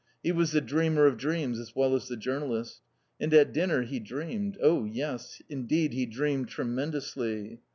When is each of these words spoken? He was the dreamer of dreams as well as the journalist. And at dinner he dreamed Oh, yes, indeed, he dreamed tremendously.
He 0.23 0.31
was 0.31 0.51
the 0.51 0.61
dreamer 0.61 1.05
of 1.05 1.15
dreams 1.15 1.59
as 1.59 1.75
well 1.75 1.93
as 1.95 2.07
the 2.07 2.17
journalist. 2.17 2.81
And 3.19 3.31
at 3.35 3.53
dinner 3.53 3.83
he 3.83 3.99
dreamed 3.99 4.57
Oh, 4.59 4.83
yes, 4.83 5.43
indeed, 5.47 5.93
he 5.93 6.07
dreamed 6.07 6.49
tremendously. 6.49 7.59